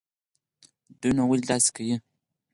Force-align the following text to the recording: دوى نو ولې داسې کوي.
دوى 0.99 1.11
نو 1.17 1.23
ولې 1.29 1.45
داسې 1.51 1.69
کوي. 1.75 1.95